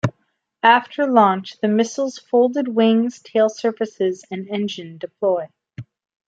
After 0.63 1.05
launch, 1.05 1.59
the 1.61 1.67
missile's 1.67 2.17
folded 2.17 2.67
wings, 2.67 3.19
tail 3.19 3.49
surfaces 3.49 4.25
and 4.31 4.49
engine 4.49 4.97
deploy. 4.97 5.47